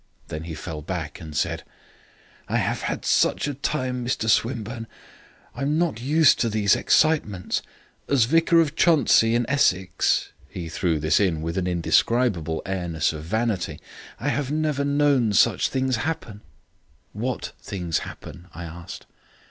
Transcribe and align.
Then 0.29 0.45
he 0.45 0.55
fell 0.55 0.81
back 0.81 1.21
and 1.21 1.37
said: 1.37 1.61
"I 2.49 2.57
have 2.57 2.81
had 2.81 3.05
such 3.05 3.47
a 3.47 3.53
time, 3.53 4.03
Mr 4.03 4.27
Swinburne. 4.27 4.87
I 5.53 5.61
am 5.61 5.77
not 5.77 6.01
used 6.01 6.39
to 6.39 6.49
these 6.49 6.75
excitements. 6.75 7.61
As 8.09 8.25
Vicar 8.25 8.59
of 8.59 8.75
Chuntsey, 8.75 9.35
in 9.35 9.47
Essex" 9.47 10.31
he 10.49 10.69
threw 10.69 10.99
this 10.99 11.19
in 11.19 11.43
with 11.43 11.55
an 11.55 11.67
indescribable 11.67 12.63
airiness 12.65 13.13
of 13.13 13.25
vanity 13.25 13.79
"I 14.19 14.29
have 14.29 14.49
never 14.49 14.83
known 14.83 15.33
such 15.33 15.69
things 15.69 15.97
happen." 15.97 16.41
"What 17.13 17.51
things 17.61 17.99
happen?" 17.99 18.47
I 18.55 18.63
asked. 18.63 19.05